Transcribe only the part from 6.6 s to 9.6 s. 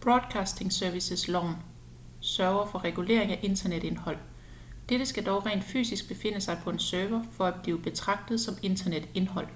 på en server for at blive betragtet som internetindhold